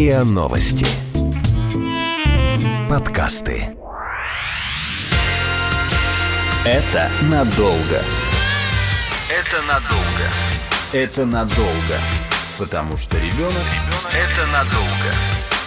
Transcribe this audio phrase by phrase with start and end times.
[0.00, 0.86] РИА Новости.
[2.88, 3.76] Подкасты.
[6.64, 8.00] Это надолго.
[9.28, 10.26] Это надолго.
[10.94, 11.98] Это надолго.
[12.58, 13.66] Потому что ребенок–
[14.14, 15.12] это надолго.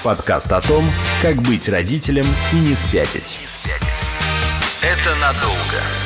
[0.04, 0.84] Подкаст о том,
[1.22, 3.38] как быть родителем и не спятить.
[4.82, 6.03] Это надолго.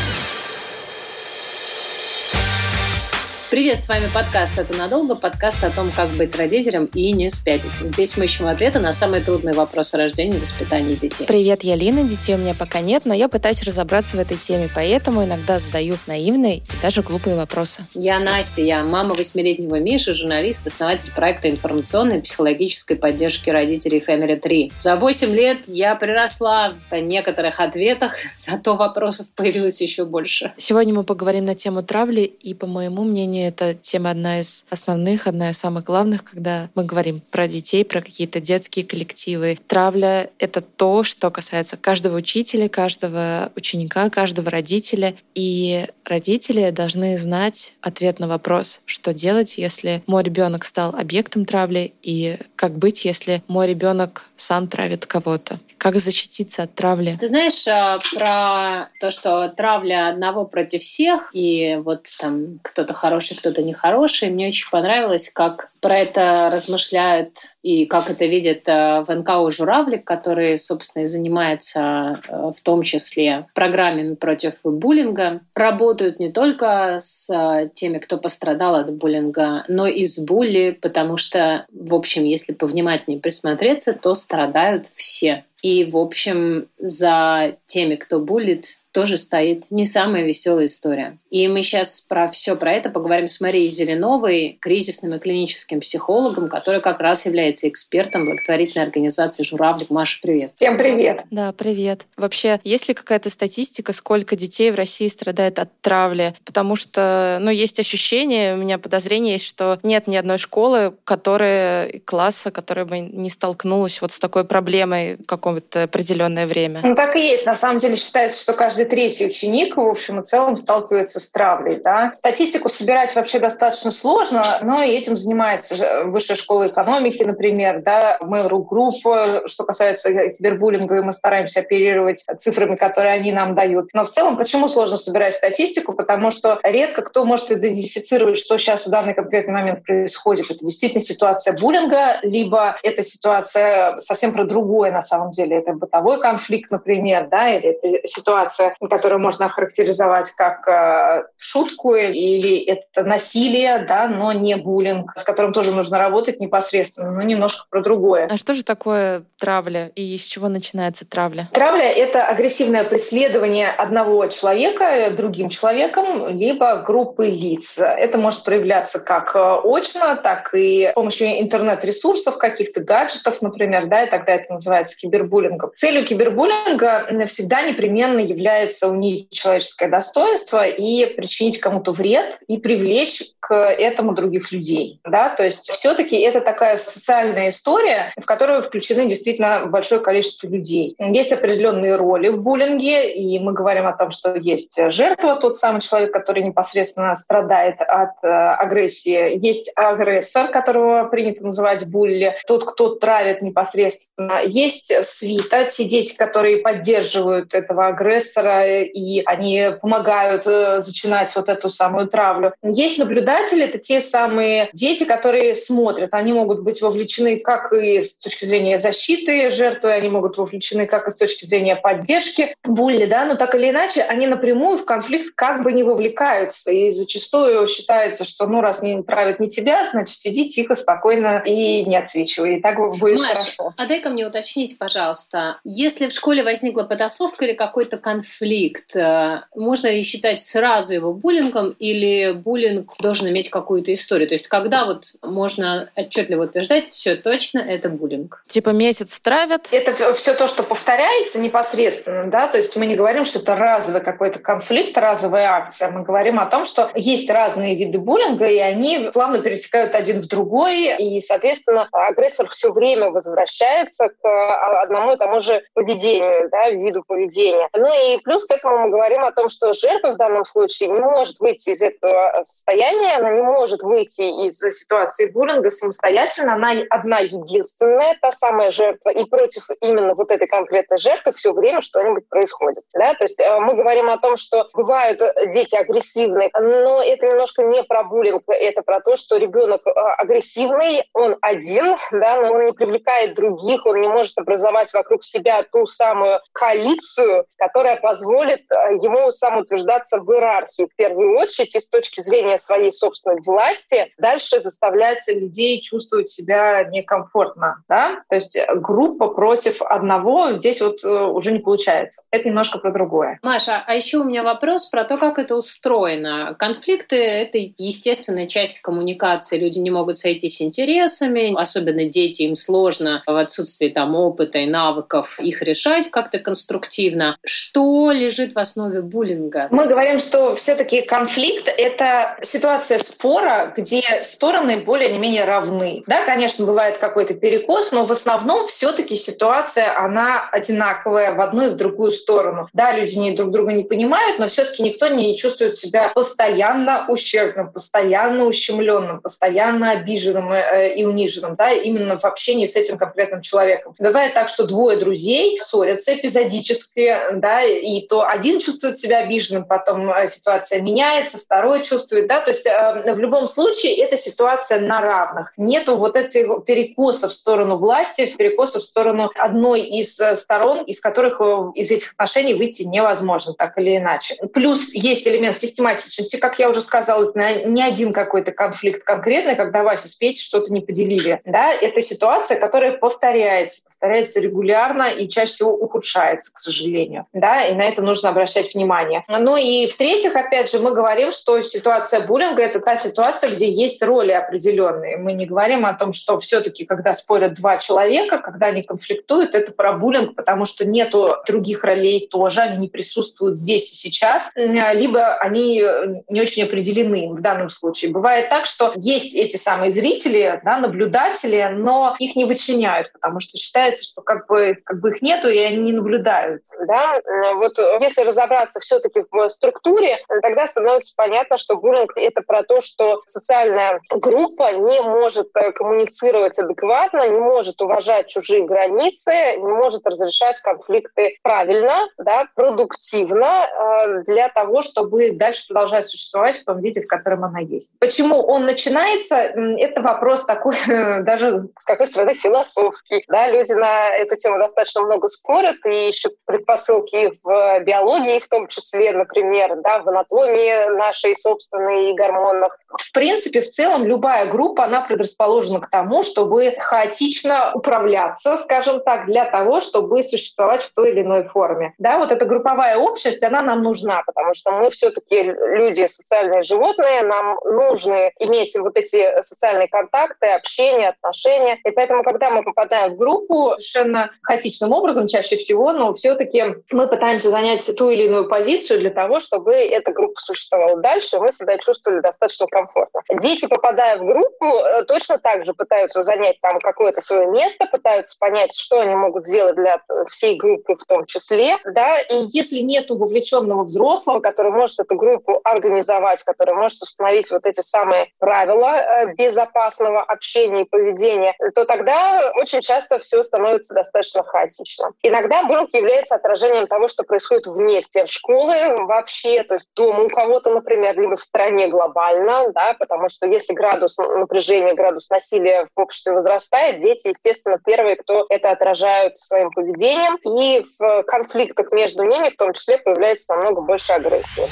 [3.50, 7.72] Привет, с вами подкаст «Это надолго», подкаст о том, как быть родителем и не спятить.
[7.82, 11.26] Здесь мы ищем ответы на самые трудные вопросы рождения и воспитания детей.
[11.26, 14.70] Привет, я Лина, детей у меня пока нет, но я пытаюсь разобраться в этой теме,
[14.76, 17.86] поэтому иногда задаю наивные и даже глупые вопросы.
[17.94, 24.36] Я Настя, я мама восьмилетнего Миши, журналист, основатель проекта информационной и психологической поддержки родителей Family
[24.36, 24.74] 3.
[24.78, 30.52] За 8 лет я приросла по некоторых ответах, зато вопросов появилось еще больше.
[30.58, 34.66] Сегодня мы поговорим на тему травли, и, по моему мнению, мнению, эта тема одна из
[34.70, 39.60] основных, одна из самых главных, когда мы говорим про детей, про какие-то детские коллективы.
[39.68, 45.16] Травля— это то, что касается каждого учителя, каждого ученика, каждого родителя.
[45.36, 51.94] И родители должны знать ответ на вопрос, что делать, если мой ребенок стал объектом травли,
[52.02, 55.60] и как быть, если мой ребенок сам травит кого-то.
[55.78, 57.18] Как защититься от травли?
[57.20, 63.38] Ты знаешь а, про то, что травля одного против всех, и вот там кто-то хороший,
[63.38, 64.30] кто-то нехороший.
[64.30, 70.04] Мне очень понравилось, как про это размышляют и как это видят а, в НКО «Журавлик»,
[70.04, 71.80] который, собственно, и занимается
[72.28, 75.42] а, в том числе программами против буллинга.
[75.54, 81.66] Работают не только с теми, кто пострадал от буллинга, но и с булли, потому что,
[81.72, 85.46] в общем, если повнимательнее присмотреться, то страдают все.
[85.68, 91.18] И, в общем, за теми, кто булит, тоже стоит не самая веселая история.
[91.30, 96.50] И мы сейчас про все про это поговорим с Марией Зеленовой, кризисным и клиническим психологом,
[96.50, 99.90] которая как раз является экспертом благотворительной организации «Журавлик».
[99.90, 100.54] Маша, привет.
[100.56, 101.22] Всем привет.
[101.30, 102.08] Да, привет.
[102.16, 106.34] Вообще, есть ли какая-то статистика, сколько детей в России страдает от травли?
[106.46, 112.00] Потому что, ну, есть ощущение, у меня подозрение есть, что нет ни одной школы, которая,
[112.06, 116.82] класса, которая бы не столкнулась вот с такой проблемой в какое-то определенное время.
[116.84, 117.46] Ну, так и есть.
[117.46, 121.80] На самом деле считается, что каждый третий ученик, в общем и целом, сталкивается с травлей.
[121.84, 122.12] Да?
[122.14, 129.48] Статистику собирать вообще достаточно сложно, но этим занимается Высшая школа экономики, например, да, Mail.ru Group,
[129.48, 133.90] что касается кибербуллинга, и мы стараемся оперировать цифрами, которые они нам дают.
[133.94, 135.94] Но в целом, почему сложно собирать статистику?
[135.94, 140.50] Потому что редко кто может идентифицировать, что сейчас в данный конкретный момент происходит.
[140.52, 145.58] Это действительно ситуация буллинга, либо это ситуация совсем про другое на самом деле.
[145.58, 152.58] Это бытовой конфликт, например, да, или это ситуация которую можно охарактеризовать как э, шутку или
[152.60, 157.82] это насилие, да, но не буллинг, с которым тоже нужно работать непосредственно, но немножко про
[157.82, 158.28] другое.
[158.30, 161.50] А что же такое травля и с чего начинается травля?
[161.54, 167.78] Травля— это агрессивное преследование одного человека другим человеком, либо группы лиц.
[167.78, 174.04] Это может проявляться как э, очно, так и с помощью интернет-ресурсов, каких-то гаджетов, например, да,
[174.04, 175.72] и тогда это называется кибербуллингом.
[175.76, 183.22] Целью кибербуллинга всегда непременно является является унизить человеческое достоинство и причинить кому-то вред и привлечь
[183.40, 185.00] к этому других людей.
[185.06, 185.30] Да?
[185.30, 190.96] То есть все-таки это такая социальная история, в которую включены действительно большое количество людей.
[191.00, 195.82] Есть определенные роли в буллинге, и мы говорим о том, что есть жертва, тот самый
[195.82, 199.38] человек, который непосредственно страдает от э, агрессии.
[199.46, 204.42] Есть агрессор, которого принято называть булли, тот, кто травит непосредственно.
[204.46, 211.70] Есть свита, те дети, которые поддерживают этого агрессора, и они помогают э, зачинать вот эту
[211.70, 212.54] самую травлю.
[212.64, 216.14] Есть наблюдатели, это те самые дети, которые смотрят.
[216.14, 221.08] Они могут быть вовлечены как и с точки зрения защиты жертвы, они могут вовлечены как
[221.08, 225.34] и с точки зрения поддержки булли, да, но так или иначе они напрямую в конфликт
[225.36, 226.72] как бы не вовлекаются.
[226.72, 231.86] И зачастую считается, что ну раз не правит не тебя, значит сиди тихо, спокойно и
[231.86, 232.58] не отсвечивай.
[232.58, 233.74] И так будет Маш, хорошо.
[233.78, 239.42] А дай-ка мне уточнить, пожалуйста, если в школе возникла потасовка или какой-то конфликт, конфликт, э,
[239.56, 244.28] можно ли считать сразу его буллингом или буллинг должен иметь какую-то историю?
[244.28, 248.44] То есть когда вот можно отчетливо утверждать, все точно, это буллинг?
[248.48, 249.70] Типа месяц травят?
[249.72, 254.02] Это все то, что повторяется непосредственно, да, то есть мы не говорим, что это разовый
[254.02, 259.10] какой-то конфликт, разовая акция, мы говорим о том, что есть разные виды буллинга, и они
[259.14, 265.18] плавно перетекают один в другой, и, соответственно, агрессор все время возвращается к а, одному и
[265.18, 267.70] тому же поведению, да, виду поведения.
[267.74, 271.00] Ну и плюс к этому мы говорим о том, что жертва в данном случае не
[271.00, 277.20] может выйти из этого состояния, она не может выйти из ситуации буллинга самостоятельно, она одна
[277.20, 282.84] единственная, та самая жертва, и против именно вот этой конкретной жертвы все время что-нибудь происходит.
[282.94, 283.14] Да?
[283.14, 285.22] То есть э, мы говорим о том, что бывают
[285.54, 291.08] дети агрессивные, но это немножко не про буллинг, это про то, что ребенок э, агрессивный,
[291.14, 295.86] он один, да, но он не привлекает других, он не может образовать вокруг себя ту
[295.86, 302.22] самую коалицию, которая позволит э, ему самоутверждаться в иерархии в первую очередь и с точки
[302.22, 307.84] зрения своей собственной власти дальше заставлять людей чувствовать себя некомфортно.
[307.88, 308.22] Да?
[308.30, 312.24] То есть группа против одного здесь вот э, уже не получается.
[312.32, 313.40] Это немножко про другое.
[313.44, 316.56] Маша, а еще у меня вопрос про то, как это устроено.
[316.58, 319.58] Конфликты— это естественная часть коммуникации.
[319.58, 325.40] Люди не могут сойтись интересами, особенно дети, им сложно в отсутствии там опыта и навыков
[325.40, 327.38] их решать как-то конструктивно.
[327.46, 329.68] Что лежит в основе буллинга?
[329.72, 336.04] Мы говорим, что все-таки конфликт— это ситуация спора, где стороны более-менее равны.
[336.08, 341.70] Да, конечно, бывает какой-то перекос, но в основном все-таки ситуация, она одинаковая в одну и
[341.70, 342.68] в другую сторону.
[342.74, 347.72] Да, люди не, друг друга не понимают, но все-таки никто не чувствует себя постоянно ущербным,
[347.72, 353.94] постоянно ущемленным, постоянно обиженным э, и униженным, да, именно в общении с этим конкретным человеком.
[354.00, 360.10] Бывает так, что двое друзей ссорятся эпизодически, да, и то один чувствует себя обиженным, потом
[360.12, 365.02] э, ситуация меняется, второй чувствует, да, то есть э, в любом случае это ситуация на
[365.02, 365.54] равных.
[365.58, 371.00] Нету вот этих перекосов в сторону власти, перекосов в сторону одной из э, сторон, из
[371.00, 371.42] которых
[371.76, 374.36] из этих отношений выйти невозможно, так или иначе.
[374.54, 379.84] Плюс есть элемент систематичности, как я уже сказала, это не один какой-то конфликт конкретный, когда
[379.84, 381.40] Вася с Петей что-то не поделили.
[381.46, 387.26] Да, это ситуация, которая повторяется, повторяется регулярно и чаще всего ухудшается, к сожалению.
[387.34, 389.24] Да, и на это нужно обращать внимание.
[389.28, 394.02] Ну и в-третьих, опять же, мы говорим, что ситуация буллинга— это та ситуация, где есть
[394.04, 395.18] роли определенные.
[395.18, 399.72] Мы не говорим о том, что все-таки, когда спорят два человека, когда они конфликтуют, это
[399.72, 405.36] про буллинг, потому что нету других ролей тоже, они не присутствуют здесь и сейчас, либо
[405.36, 405.84] они
[406.30, 408.12] не очень определены в данном случае.
[408.12, 413.58] Бывает так, что есть эти самые зрители, да, наблюдатели, но их не вычленяют, потому что
[413.58, 416.64] считается, что как бы, как бы их нету, и они не наблюдают.
[416.88, 417.22] Да?
[417.68, 423.22] Вот если разобраться все-таки в структуре, тогда становится понятно, что буллинг— это про то, что
[423.26, 430.60] социальная группа не может э, коммуницировать адекватно, не может уважать чужие границы, не может разрешать
[430.62, 437.08] конфликты правильно, да, продуктивно э, для того, чтобы дальше продолжать существовать в том виде, в
[437.08, 437.92] котором она есть.
[438.00, 439.36] Почему он начинается?
[439.36, 440.76] Это вопрос такой
[441.24, 443.24] даже, с какой стороны, философский.
[443.28, 443.50] Да?
[443.50, 449.12] Люди на эту тему достаточно много спорят и ищут предпосылки в биологии в том числе,
[449.12, 452.78] например, да, в анатомии нашей собственной и гормонах.
[452.90, 459.26] В принципе, в целом любая группа, она предрасположена к тому, чтобы хаотично управляться, скажем так,
[459.26, 461.94] для того, чтобы существовать в той или иной форме.
[461.98, 467.24] Да, вот эта групповая общность, она нам нужна, потому что мы все-таки люди социальные животные,
[467.24, 471.80] нам нужно иметь вот эти социальные контакты, общение, отношения.
[471.84, 477.08] И поэтому, когда мы попадаем в группу совершенно хаотичным образом, чаще всего, но все-таки мы
[477.08, 481.52] пытаемся занять ту или иную позицию для того, чтобы эта группа существовала дальше, и мы
[481.52, 483.22] себя чувствовали достаточно комфортно.
[483.40, 488.38] Дети, попадая в группу, э, точно так же пытаются занять там какое-то свое место, пытаются
[488.40, 493.10] понять, что они могут сделать для всей группы в том числе, да, и если нет
[493.10, 499.34] вовлеченного взрослого, который может эту группу организовать, который может установить вот эти самые правила э,
[499.34, 505.12] безопасного общения и поведения, то тогда очень часто все становится достаточно хаотично.
[505.24, 510.30] Иногда буллинг является отражением того, что происходит вне стен школы вообще, то есть дома у
[510.30, 516.00] кого-то, например, либо в стране глобально, да, потому что если градус напряжения, градус насилия в
[516.00, 522.50] обществе возрастает, дети, естественно, первые, кто это отражают своим поведением, и в конфликтах между ними
[522.50, 524.68] в том числе появляется намного больше агрессии.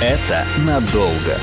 [0.00, 1.36] Это надолго.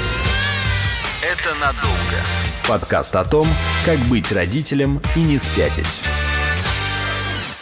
[1.23, 2.19] Это надолго.
[2.67, 3.47] Подкаст о том,
[3.85, 5.87] как быть родителем и не спятить.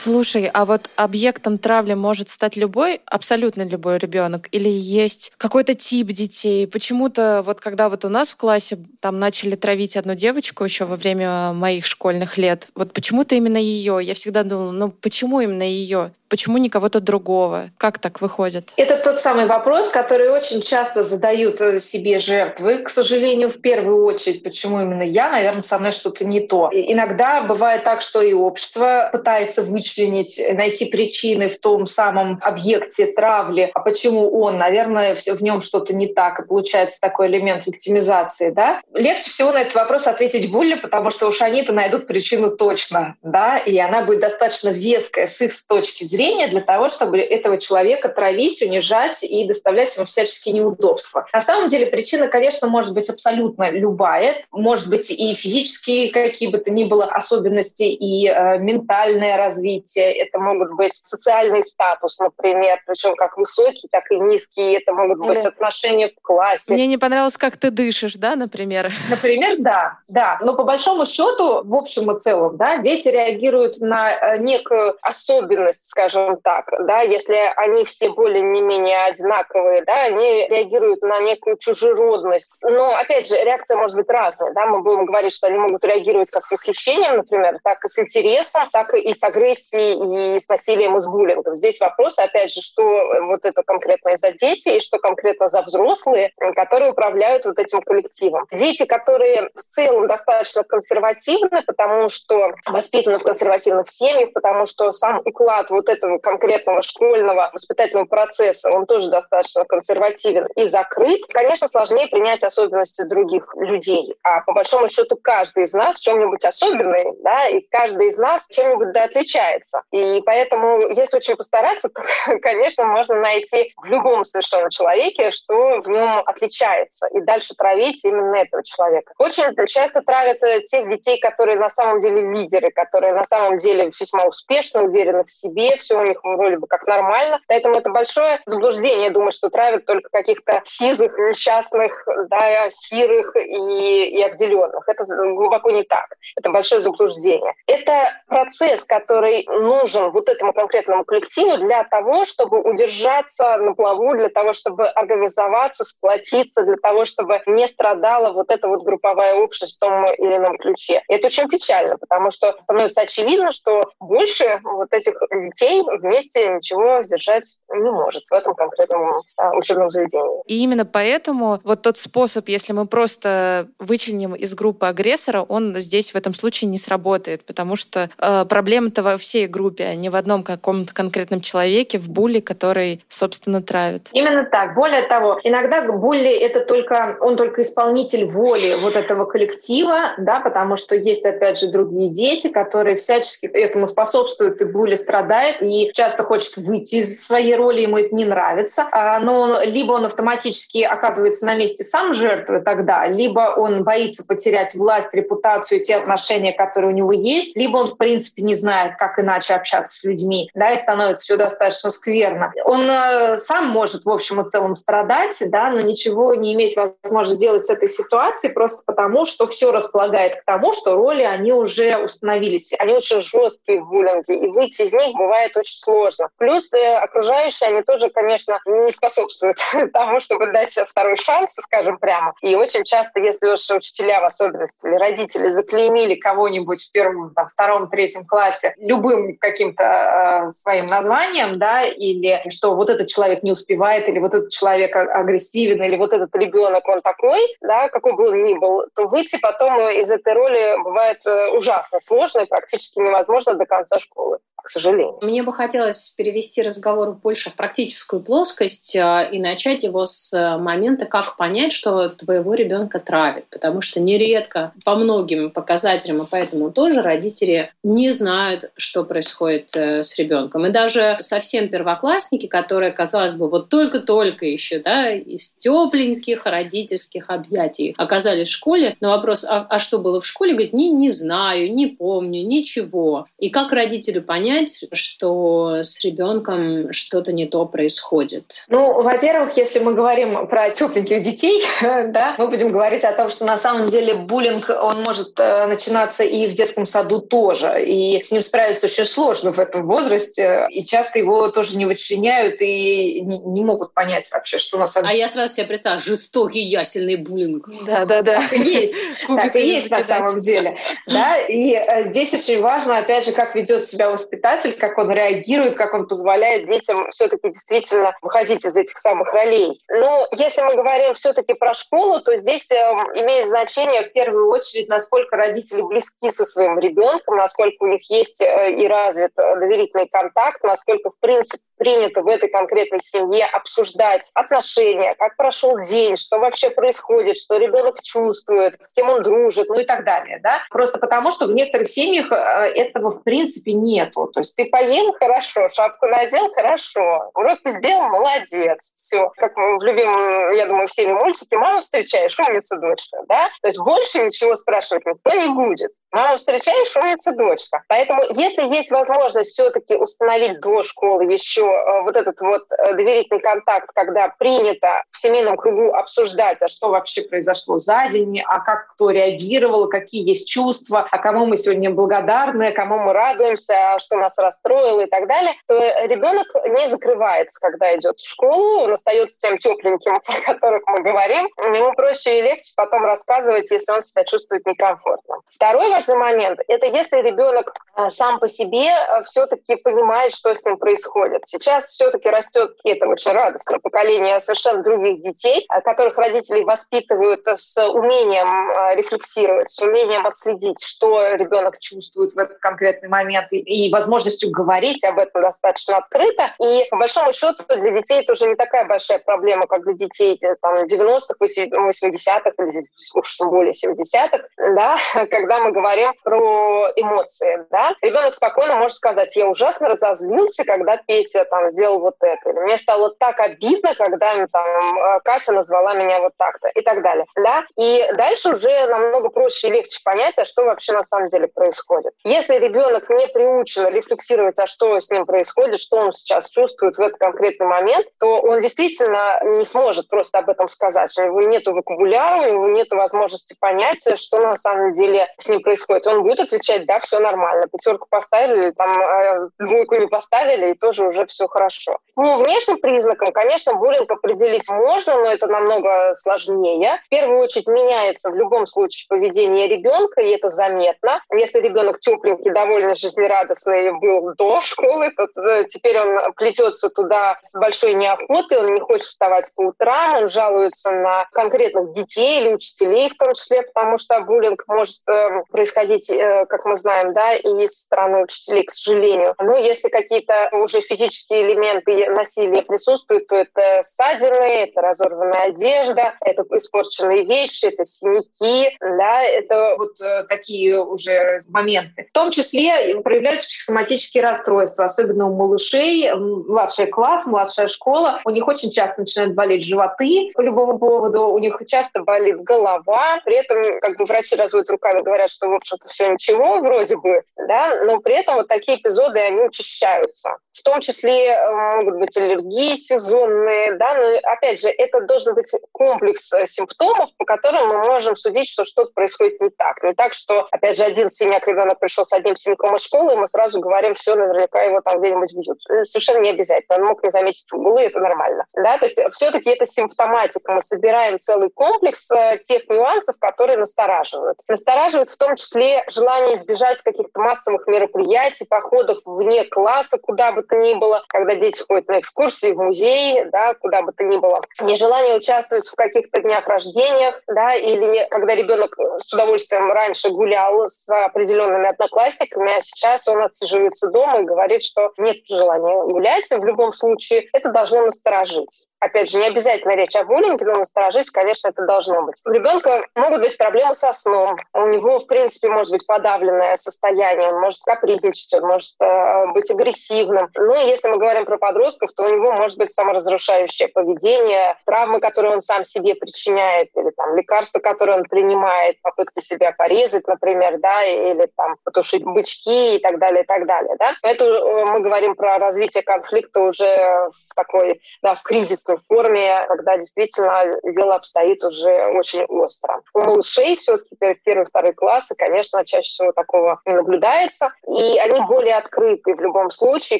[0.04, 4.48] Слушай, а вот объектом травли может стать любой, абсолютно любой ребенок?
[4.52, 6.66] Или есть какой-то тип детей?
[6.66, 10.96] Почему-то вот когда вот у нас в классе там начали травить одну девочку еще во
[10.96, 14.00] время моих школьных лет, вот почему-то именно ее.
[14.02, 16.12] Я всегда думала, ну почему именно ее?
[16.32, 17.72] Почему не кого-то другого?
[17.78, 18.72] Как так выходит?
[18.78, 22.78] Это тот самый вопрос, который очень часто задают э, себе жертвы.
[22.84, 26.70] К сожалению, в первую очередь, почему именно я, наверное, со мной что-то не то.
[26.72, 33.08] И иногда бывает так, что и общество пытается вычленить, найти причины в том самом объекте
[33.08, 38.52] травли, а почему он, наверное, в нем что-то не так, и получается такой элемент виктимизации.
[38.52, 38.80] Да?
[38.94, 43.58] Легче всего на этот вопрос ответить Булли, потому что уж они-то найдут причину точно, да,
[43.58, 48.62] и она будет достаточно веская с их точки зрения для того, чтобы этого человека травить,
[48.62, 51.28] унижать и доставлять ему всяческие неудобства.
[51.34, 54.46] На самом деле причина, конечно, может быть абсолютно любая.
[54.52, 60.12] Может быть и физические какие бы то ни было особенности, и э, ментальное развитие.
[60.14, 64.74] Это могут быть социальный статус, например, причем как высокий, так и низкий.
[64.74, 65.48] Это могут быть Или...
[65.48, 66.74] отношения в классе.
[66.74, 68.92] Мне не понравилось, как ты дышишь, да, например?
[69.10, 70.40] Например, да, да.
[70.42, 75.90] Но по большому счету, в общем и целом, да, дети реагируют на э, некую особенность,
[75.90, 76.11] скажем
[76.44, 82.58] так, да, если они все более не менее одинаковые, да, они реагируют на некую чужеродность.
[82.62, 86.32] Но, опять же, реакция может быть разная, да, мы будем говорить, что они могут реагировать
[86.32, 90.96] как с восхищением, например, так и с интересом, так и с агрессией, и с насилием,
[90.96, 91.56] и с буллингом.
[91.56, 92.84] Здесь вопрос, опять же, что
[93.28, 98.46] вот это конкретно за дети, и что конкретно за взрослые, которые управляют вот этим коллективом.
[98.52, 105.22] Дети, которые в целом достаточно консервативны, потому что воспитаны в консервативных семьях, потому что сам
[105.26, 112.08] уклад вот этого конкретного школьного воспитательного процесса, он тоже достаточно консервативен и закрыт, конечно, сложнее
[112.08, 114.16] принять особенности других людей.
[114.24, 118.92] А по большому счету каждый из нас чем-нибудь особенный, да, и каждый из нас чем-нибудь
[118.92, 119.82] да отличается.
[119.92, 122.02] И поэтому, если очень постараться, то,
[122.42, 128.36] конечно, можно найти в любом совершенно человеке, что в нем отличается, и дальше травить именно
[128.36, 129.14] этого человека.
[129.18, 133.86] Очень часто травят э, тех детей, которые на самом деле лидеры, которые на самом деле
[134.00, 137.40] весьма успешны, уверены в себе, все у них вроде бы как нормально.
[137.48, 144.22] Поэтому это большое заблуждение думать, что травят только каких-то сизых, несчастных, да, сирых и, и
[144.22, 144.88] обделенных.
[144.88, 146.08] Это глубоко не так.
[146.36, 147.54] Это большое заблуждение.
[147.68, 154.30] Это процесс, который нужен вот этому конкретному коллективу для того, чтобы удержаться на плаву, для
[154.30, 159.80] того, чтобы организоваться, сплотиться, для того, чтобы не страдала вот эта вот групповая общность в
[159.80, 161.04] том или ином ключе.
[161.08, 167.02] И это очень печально, потому что становится очевидно, что больше вот этих детей вместе ничего
[167.04, 170.42] сдержать не может в этом конкретном а, учебном заведении.
[170.48, 176.12] И именно поэтому вот тот способ, если мы просто вычленим из группы агрессора, он здесь
[176.12, 180.16] в этом случае не сработает, потому что э, проблема-то во всей группе, а не в
[180.16, 184.10] одном каком-то конкретном человеке, в булли, который, собственно, травит.
[184.12, 184.76] Именно так.
[184.76, 190.76] Более того, иногда булли— это только, он только исполнитель воли вот этого коллектива, да, потому
[190.76, 196.24] что есть, опять же, другие дети, которые всячески этому способствуют, и булли страдает, и часто
[196.24, 198.88] хочет выйти из своей роли, ему это не нравится.
[198.92, 204.74] А, но либо он автоматически оказывается на месте сам жертвы тогда, либо он боится потерять
[204.76, 209.20] власть, репутацию, те отношения, которые у него есть, либо он, в принципе, не знает, как
[209.20, 212.52] иначе общаться с людьми, да, и становится все достаточно скверно.
[212.66, 217.42] Он э, сам может, в общем и целом, страдать, да, но ничего не иметь возможности
[217.42, 221.98] сделать с этой ситуацией просто потому, что все располагает к тому, что роли, они уже
[221.98, 222.72] установились.
[222.78, 226.30] Они очень жесткие в буллинге, и выйти из них бывает очень сложно.
[226.38, 229.58] Плюс э, окружающие, они тоже, конечно, не способствуют
[229.94, 232.34] тому, чтобы дать второй шанс, скажем прямо.
[232.42, 237.48] И очень часто, если уж учителя в особенности или родители заклеймили кого-нибудь в первом, там,
[237.48, 243.52] втором, третьем классе любым каким-то э, своим названием, да, или что вот этот человек не
[243.52, 248.30] успевает, или вот этот человек агрессивен, или вот этот ребенок, он такой, да, какой бы
[248.30, 253.00] он ни был, то выйти потом из этой роли бывает э, ужасно сложно и практически
[253.00, 255.18] невозможно до конца школы к сожалению.
[255.22, 260.58] Мне бы хотелось перевести разговор больше в практическую плоскость э, и начать его с э,
[260.58, 263.46] момента, как понять, что твоего ребенка травит.
[263.50, 270.04] Потому что нередко по многим показателям, и поэтому тоже родители не знают, что происходит э,
[270.04, 270.66] с ребенком.
[270.66, 277.96] И даже совсем первоклассники, которые, казалось бы, вот только-только еще да, из тепленьких родительских объятий
[277.98, 281.74] оказались в школе, на вопрос, а, а что было в школе, говорит, не, не знаю,
[281.74, 283.26] не помню, ничего.
[283.40, 288.66] И как родителю понять, понять, что с ребенком что-то не то происходит?
[288.68, 293.46] Ну, во-первых, если мы говорим про тепленьких детей, да, мы будем говорить о том, что
[293.46, 298.32] на самом деле буллинг, он может э, начинаться и в детском саду тоже, и с
[298.32, 303.40] ним справиться очень сложно в этом возрасте, и часто его тоже не вычленяют и не,
[303.40, 305.24] не могут понять вообще, что на самом деле.
[305.24, 307.68] А я сразу себе представляю, жестокий ясельный буллинг.
[307.86, 308.42] Да-да-да.
[308.42, 308.96] Так и есть.
[309.42, 310.78] Так и есть на самом деле.
[311.08, 315.12] Да, и э, здесь очень важно, опять же, как ведет себя воспитатель воспитатель, как он
[315.12, 319.74] реагирует, как он позволяет детям все-таки действительно выходить из этих самых ролей.
[319.90, 322.76] Но если мы говорим все-таки про школу, то здесь э,
[323.16, 328.42] имеет значение в первую очередь, насколько родители близки со своим ребенком, насколько у них есть
[328.42, 335.16] э, и развит доверительный контакт, насколько в принципе принято в этой конкретной семье обсуждать отношения,
[335.18, 339.86] как прошел день, что вообще происходит, что ребенок чувствует, с кем он дружит, ну и
[339.86, 340.40] так далее.
[340.44, 340.62] Да?
[340.70, 344.28] Просто потому, что в некоторых семьях этого в принципе нету.
[344.28, 348.94] То есть ты поел– хорошо, шапку надел– хорошо, уроки сделал– молодец.
[348.96, 349.32] Все.
[349.38, 353.18] Как в любимом, я думаю, всеми мультике «Маму встречаешь, умница дочка».
[353.28, 353.50] Да?
[353.64, 355.90] То есть больше ничего спрашивать никто не будет.
[356.12, 357.84] Маму встречаешь, умница дочка.
[357.88, 363.40] Поэтому если есть возможность все-таки установить до школы еще э, вот этот вот э, доверительный
[363.40, 368.90] контакт, когда принято в семейном кругу обсуждать, а что вообще произошло за день, а как
[368.90, 374.18] кто реагировал, какие есть чувства, а кому мы сегодня благодарны, кому мы радуемся, а что
[374.18, 375.76] нас расстроило и так далее, то
[376.08, 381.48] ребенок не закрывается, когда идет в школу, он остается тем тепленьким, о которых мы говорим.
[381.74, 385.38] Ему проще и легче потом рассказывать, если он себя чувствует некомфортно.
[385.50, 390.66] Второй важный момент– это если ребенок э, сам по себе э, все-таки понимает, что с
[390.66, 391.46] ним происходит.
[391.46, 397.42] Сейчас все-таки растет, и это очень радостно, поколение совершенно других детей, э, которых родители воспитывают
[397.46, 404.52] с умением рефлексировать, с умением отследить, что ребенок чувствует в этот конкретный момент, и возможностью
[404.52, 406.54] говорить об этом достаточно открыто.
[406.62, 410.40] И по большому счету для детей это уже не такая большая проблема, как для детей
[410.62, 414.40] там, 90-х, 80-х, или уж тем более 70-х,
[414.76, 414.96] да,
[415.30, 420.98] когда мы говорим говорим про эмоции, да, ребенок спокойно может сказать, я ужасно разозлился, когда
[420.98, 425.94] Петя там сделал вот это, или мне стало так обидно, когда там э, Катя назвала
[425.94, 430.38] меня вот так-то и так далее, да, и дальше уже намного проще и легче понять,
[430.38, 432.14] а что вообще на самом деле происходит.
[432.24, 437.02] Если ребенок не приучен рефлексировать, а что с ним происходит, что он сейчас чувствует в
[437.02, 441.12] этот конкретный момент, то он действительно не сможет просто об этом сказать.
[441.18, 445.62] У него нет вокабуляра, у него нет возможности понять, что на самом деле с ним
[445.62, 450.72] происходит происходит, он будет отвечать, да, все нормально, пятерку поставили, там э, двойку не поставили,
[450.72, 451.98] и тоже уже все хорошо.
[452.16, 457.00] По внешним признакам, конечно, буллинг определить можно, но это намного сложнее.
[457.06, 461.22] В первую очередь меняется в любом случае поведение ребенка, и это заметно.
[461.34, 467.60] Если ребенок тепленький, довольно жизнерадостный был до школы, то э, теперь он плетется туда с
[467.60, 473.10] большой неохотой, он не хочет вставать по утрам, он жалуется на конкретных детей или учителей
[473.10, 477.34] в том числе, потому что буллинг может э, происходить происходить, э, как мы знаем, да,
[477.36, 479.36] и со стороны учителей, к сожалению.
[479.40, 486.44] Но если какие-то уже физические элементы насилия присутствуют, то это ссадины, это разорванная одежда, это
[486.58, 492.06] испорченные вещи, это синяки, да, это вот э, такие уже моменты.
[492.10, 498.48] В том числе проявляются психосоматические расстройства, особенно у малышей, младший класс, младшая школа, у них
[498.48, 503.80] очень часто начинают болеть животы по любому поводу, у них часто болит голова, при этом
[503.80, 508.16] как бы врачи разводят руками, говорят, что общем-то, все ничего вроде бы, да, но при
[508.16, 510.32] этом вот такие эпизоды, они учащаются.
[510.54, 515.52] В том числе э, могут быть аллергии сезонные, да, но опять же, это должен быть
[515.72, 519.82] комплекс э, симптомов, по которым мы можем судить, что что-то происходит не так.
[519.84, 523.18] Не так, что, опять же, один синяк ребенок пришел с одним синяком из школы, и
[523.18, 525.60] мы сразу говорим, все, наверняка его там где-нибудь бьют.
[525.70, 526.78] Э, совершенно не обязательно.
[526.78, 528.46] Он мог не заметить углы, это нормально.
[528.54, 528.78] Да?
[528.78, 530.52] То есть все-таки это симптоматика.
[530.52, 532.10] Мы собираем целый комплекс
[532.44, 534.40] тех нюансов, которые настораживают.
[534.48, 540.56] Настораживают в том числе желание избежать каких-то массовых мероприятий, походов вне класса, куда бы то
[540.56, 544.42] ни было, когда дети ходят на экскурсии в музей, да, куда бы то ни было.
[544.62, 550.90] Нежелание участвовать в каких-то днях рождениях, да, или когда ребенок с удовольствием раньше гулял с
[550.90, 556.30] определенными одноклассниками, а сейчас он отсиживается дома и говорит, что нет желания гулять.
[556.30, 558.68] В любом случае, это должно насторожить.
[558.82, 562.20] Опять же, не обязательно речь о буллинге, но насторожить, конечно, это должно быть.
[562.26, 564.36] У ребенка могут быть проблемы со сном.
[564.54, 569.52] У него, в принципе, может быть подавленное состояние, он может капризничать, он может э, быть
[569.52, 570.30] агрессивным.
[570.36, 575.00] Ну и если мы говорим про подростков, то у него может быть саморазрушающее поведение, травмы,
[575.00, 580.58] которые он сам себе причиняет, или там лекарства, которые он принимает, попытки себя порезать, например,
[580.58, 583.94] да, или там потушить бычки и так далее, и так далее, да.
[584.02, 589.46] Это э, мы говорим про развитие конфликта уже в такой, да, в кризис в форме,
[589.48, 592.82] когда действительно дело обстоит уже очень остро.
[592.94, 598.56] У малышей все-таки первый, второй классы, конечно, чаще всего такого не наблюдается, и они более
[598.56, 600.00] открыты в любом случае.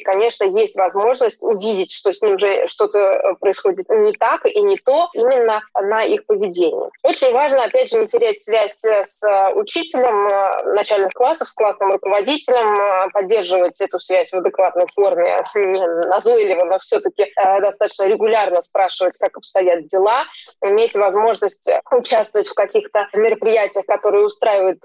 [0.00, 4.76] Конечно, есть возможность увидеть, что с ним же что-то э, происходит не так и не
[4.76, 6.90] то именно на их поведении.
[7.02, 9.22] Очень важно, опять же, не терять связь с
[9.54, 15.86] учителем э, начальных классов, с классным руководителем, э, поддерживать эту связь в адекватной форме, не
[16.08, 20.24] назойливо, но все-таки достаточно регулярно спрашивать, как обстоят дела,
[20.62, 24.82] иметь возможность участвовать в каких-то мероприятиях, которые устраивает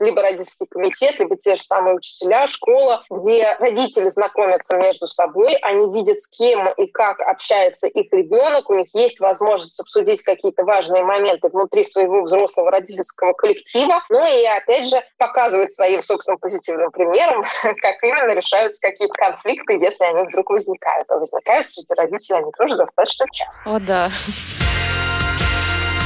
[0.00, 5.92] либо родительский комитет, либо те же самые учителя, школа, где родители знакомятся между собой, они
[5.92, 11.04] видят, с кем и как общается их ребенок, у них есть возможность обсудить какие-то важные
[11.04, 17.42] моменты внутри своего взрослого родительского коллектива, ну и опять же показывать своим собственным позитивным примером,
[17.62, 21.10] как именно решаются какие-то конфликты, если они вдруг возникают.
[21.10, 23.70] А возникают среди родителей они тоже достаточно часто.
[23.70, 24.10] О, да.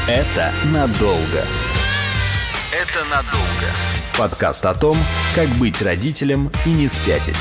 [0.08, 1.44] Это надолго.
[2.72, 3.68] Это надолго.
[4.18, 4.96] Подкаст о том,
[5.34, 7.36] как быть родителем и не спятить.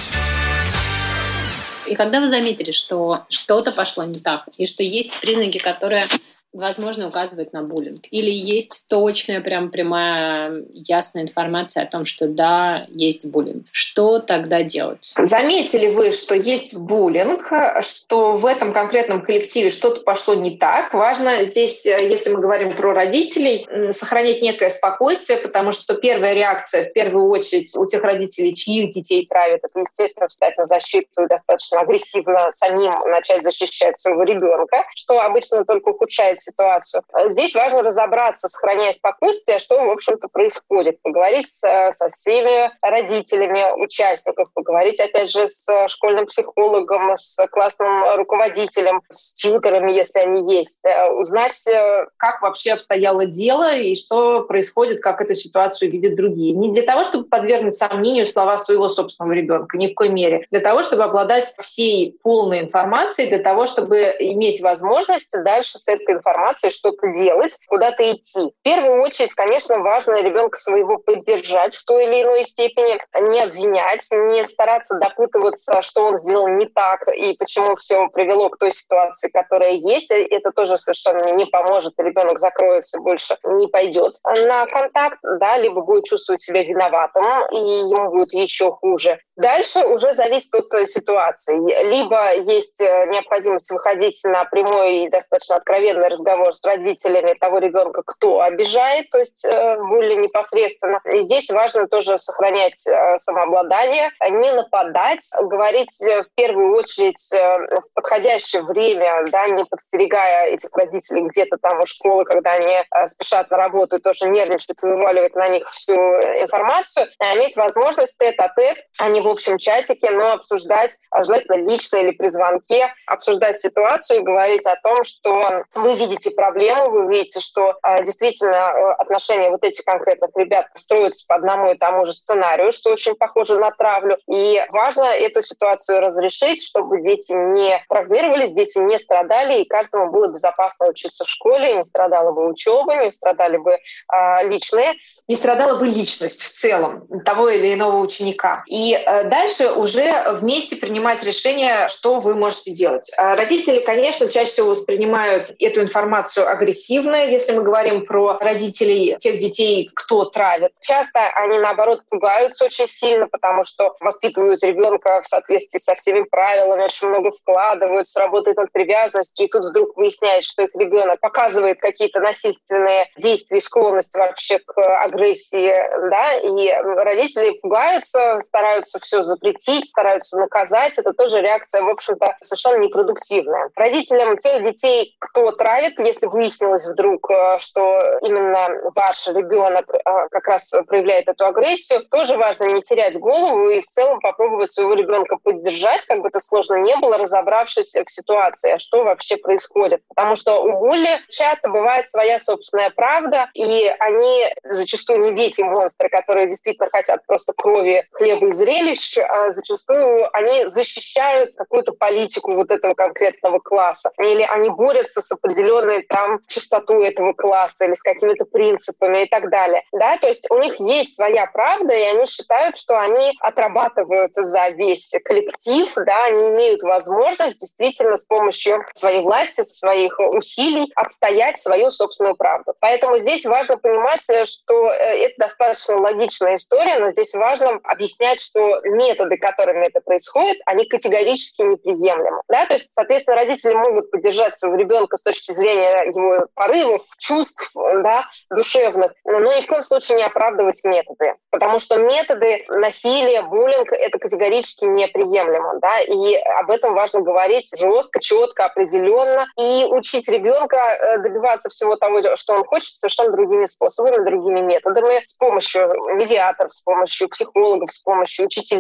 [1.88, 6.06] И когда вы заметили, что что-то пошло не так, и что есть признаки, которые
[6.54, 8.06] возможно, указывает на буллинг.
[8.12, 13.66] Или есть точная, прям прямая, ясная информация о том, что да, есть буллинг.
[13.72, 15.14] Что тогда делать?
[15.18, 20.94] Заметили вы, что есть буллинг, что в этом конкретном коллективе что-то пошло не так.
[20.94, 26.94] Важно здесь, если мы говорим про родителей, сохранить некое спокойствие, потому что первая реакция, в
[26.94, 31.80] первую очередь, у тех родителей, чьих детей травят, это, естественно, встать на защиту и достаточно
[31.80, 37.04] агрессивно самим начать защищать своего ребенка, что обычно только ухудшает ситуацию.
[37.28, 41.02] Здесь важно разобраться, сохраняя спокойствие, что, в общем-то, происходит.
[41.02, 41.60] Поговорить с,
[41.92, 49.92] со всеми родителями участников, поговорить, опять же, с школьным психологом, с классным руководителем, с тьютерами,
[49.92, 50.80] если они есть.
[50.84, 56.54] Э, узнать, э, как вообще обстояло дело и что происходит, как эту ситуацию видят другие.
[56.54, 60.46] Не для того, чтобы подвергнуть сомнению слова своего собственного ребенка, ни в коей мере.
[60.52, 66.16] Для того, чтобы обладать всей полной информацией, для того, чтобы иметь возможность дальше с этой
[66.16, 68.40] информацией информацией что-то делать, куда-то идти.
[68.40, 74.08] В первую очередь, конечно, важно ребенка своего поддержать в той или иной степени, не обвинять,
[74.12, 79.30] не стараться допытываться, что он сделал не так и почему все привело к той ситуации,
[79.30, 80.12] которая есть.
[80.12, 84.14] Это тоже совершенно не поможет, ребенок закроется, больше не пойдет
[84.46, 89.20] на контакт, да, либо будет чувствовать себя виноватым, и ему будет еще хуже.
[89.42, 91.58] Дальше уже зависит от ситуации.
[91.86, 98.04] Либо есть э, необходимость выходить на прямой и достаточно откровенный разговор с родителями того ребенка,
[98.06, 101.02] кто обижает, то есть э, более непосредственно.
[101.12, 108.62] И здесь важно тоже сохранять э, самообладание, не нападать, говорить в первую очередь в подходящее
[108.62, 112.76] время, да, не подстерегая этих родителей где-то там у школы, когда они
[113.08, 118.78] спешат на работу и тоже нервничают, вываливать на них всю информацию, а иметь возможность тет-а-тет,
[119.00, 124.24] а не в общем чатике, но обсуждать, желательно лично или при звонке, обсуждать ситуацию и
[124.24, 129.64] говорить о том, что вы видите проблему, вы видите, что э, действительно э, отношения вот
[129.64, 134.18] этих конкретных ребят строятся по одному и тому же сценарию, что очень похоже на травлю.
[134.28, 140.28] И важно эту ситуацию разрешить, чтобы дети не травмировались, дети не страдали, и каждому было
[140.28, 144.94] безопасно учиться в школе, не страдала бы учеба, не страдали бы э, личные,
[145.28, 148.64] не страдала бы личность в целом того или иного ученика.
[148.68, 153.12] И э, дальше уже вместе принимать решение, что вы можете делать.
[153.18, 159.40] А родители, конечно, чаще всего воспринимают эту информацию агрессивно, если мы говорим про родителей тех
[159.40, 160.72] детей, кто травит.
[160.80, 166.84] Часто они, наоборот, пугаются очень сильно, потому что воспитывают ребенка в соответствии со всеми правилами,
[166.84, 172.20] очень много вкладывают, работают над привязанностью, и тут вдруг выясняется, что их ребенок показывает какие-то
[172.20, 175.74] насильственные действия и склонность вообще к агрессии,
[176.10, 176.72] да, и
[177.04, 183.70] родители пугаются, стараются все запретить, стараются наказать, это тоже реакция, в общем-то, совершенно непродуктивная.
[183.76, 190.00] Родителям тех детей, кто травит, если выяснилось вдруг, э, что именно ваш ребенок э,
[190.32, 194.94] как раз проявляет эту агрессию, тоже важно не терять голову и в целом попробовать своего
[194.94, 200.02] ребенка поддержать, как бы это сложно не было, разобравшись в ситуации, а что вообще происходит.
[200.10, 206.48] Потому что у Булли часто бывает своя собственная правда, и они зачастую не дети-монстры, которые
[206.48, 212.72] действительно хотят просто крови, хлеба и зрелищ, училищ а, зачастую они защищают какую-то политику вот
[212.72, 218.46] этого конкретного класса, или они борются с определенной там чистотой этого класса или с какими-то
[218.46, 219.84] принципами и так далее.
[219.92, 224.70] Да, то есть у них есть своя правда, и они считают, что они отрабатывают за
[224.70, 231.92] весь коллектив, да, они имеют возможность действительно с помощью своей власти, своих усилий отстоять свою
[231.92, 232.74] собственную правду.
[232.80, 238.81] Поэтому здесь важно понимать, что э, это достаточно логичная история, но здесь важно объяснять, что
[238.84, 242.42] методы, которыми это происходит, они категорически неприемлемы.
[242.50, 242.66] Да?
[242.66, 248.26] То есть, соответственно, родители могут поддержать своего ребенка с точки зрения его порывов, чувств да,
[248.50, 251.36] душевных, но ни в коем случае не оправдывать методы.
[251.50, 255.80] Потому что методы насилия, буллинг— это категорически неприемлемо.
[255.82, 256.00] Да?
[256.02, 259.48] И об этом важно говорить жестко, четко, определенно.
[259.60, 265.22] И учить ребенка э, добиваться всего того, что он хочет, совершенно другими способами, другими методами,
[265.24, 268.71] с помощью медиаторов, с помощью психологов, с помощью учителей,